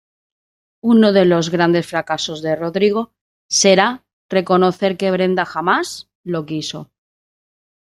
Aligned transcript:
Uno 0.93 1.11
de 1.13 1.25
los 1.25 1.51
grandes 1.51 1.85
fracasos 1.85 2.41
de 2.41 2.55
Rodrigo 2.55 3.13
será 3.47 4.03
reconocer 4.31 4.97
que 4.97 5.11
Brenda 5.11 5.45
jamás 5.45 6.09
lo 6.23 6.47
quiso. 6.47 6.89